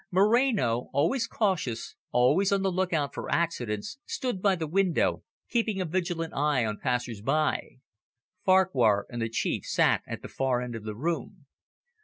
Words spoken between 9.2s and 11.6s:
the Chief sat at the far end of the room.